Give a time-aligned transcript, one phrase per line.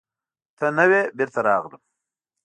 [0.57, 1.81] ته نه وې، بېرته راغلم.